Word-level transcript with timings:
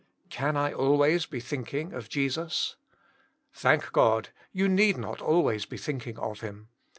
Can 0.31 0.57
I 0.57 0.73
always 0.73 1.27
be 1.27 1.39
thinking 1.39 1.93
of 1.93 2.09
Jesus? 2.09 2.75
Thank 3.53 3.91
God, 3.91 4.29
you 4.51 4.67
need 4.67 4.97
not 4.97 5.21
always 5.21 5.67
be 5.67 5.77
thinking 5.77 6.17
of 6.17 6.39
Him. 6.41 6.69